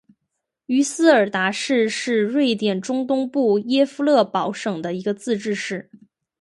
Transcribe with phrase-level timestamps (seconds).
[0.65, 5.91] 于斯达尔市是瑞典中东部耶夫勒堡省的一个自治市。